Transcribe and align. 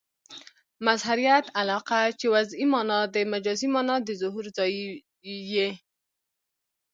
مظهریت 0.87 1.45
علاقه؛ 1.59 2.01
چي 2.19 2.25
وضعي 2.35 2.65
مانا 2.73 2.99
د 3.13 3.15
مجازي 3.33 3.67
مانا 3.75 3.95
د 4.07 4.09
ظهور 4.21 4.45
ځای 4.57 4.73
يي. 5.51 5.69